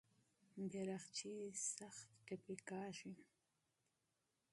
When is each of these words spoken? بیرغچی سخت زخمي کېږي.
بیرغچی 0.69 1.33
سخت 1.75 2.07
زخمي 2.29 2.55
کېږي. 2.67 3.13